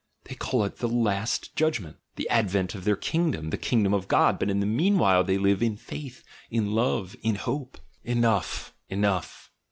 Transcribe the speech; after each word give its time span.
They 0.23 0.33
call 0.33 0.63
it 0.63 0.77
'the 0.77 0.87
last 0.87 1.55
judg 1.55 1.79
ment,' 1.79 1.97
the 2.15 2.27
advent 2.27 2.73
of 2.73 2.85
their 2.85 2.95
kingdom, 2.95 3.51
'the 3.51 3.59
kingdom 3.59 3.93
of 3.93 4.07
God'— 4.07 4.39
but 4.39 4.49
in 4.49 4.59
the 4.59 4.65
meanwhile 4.65 5.23
they 5.23 5.37
live 5.37 5.61
'in 5.61 5.77
faith,' 5.77 6.23
'in 6.49 6.71
love,' 6.71 7.15
'in 7.21 7.35
hope.'" 7.35 7.77
Enough! 8.13 8.73
Enough 8.89 9.51